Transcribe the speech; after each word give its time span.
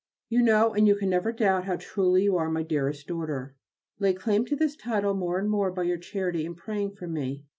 You 0.29 0.41
know 0.41 0.73
and 0.73 0.87
you 0.87 0.95
can 0.95 1.11
never 1.11 1.31
doubt 1.31 1.65
how 1.65 1.75
truly 1.75 2.23
you 2.23 2.35
are 2.35 2.49
my 2.49 2.63
dearest 2.63 3.05
daughter. 3.05 3.55
Lay 3.99 4.15
claim 4.15 4.45
to 4.45 4.55
this 4.55 4.75
title 4.75 5.13
more 5.13 5.37
and 5.37 5.47
more 5.47 5.69
by 5.71 5.83
your 5.83 5.99
charity 5.99 6.43
in 6.43 6.55
praying 6.55 6.95
for 6.95 7.05
me. 7.07 7.45